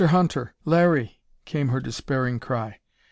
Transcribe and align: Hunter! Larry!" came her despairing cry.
Hunter! 0.07 0.55
Larry!" 0.65 1.21
came 1.45 1.67
her 1.67 1.79
despairing 1.79 2.39
cry. 2.39 2.79